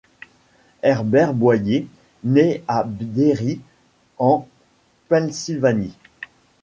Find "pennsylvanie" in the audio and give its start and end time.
5.09-5.95